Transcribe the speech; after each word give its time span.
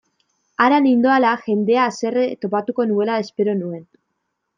Hara 0.63 0.77
nindoala, 0.85 1.33
jendea 1.49 1.83
haserre 1.89 2.23
topatuko 2.45 2.87
nuela 2.93 3.19
espero 3.25 3.55
nuen. 3.61 3.85